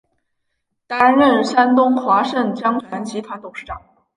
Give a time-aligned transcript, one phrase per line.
[0.87, 3.79] 担任山东华盛江泉集团董事长。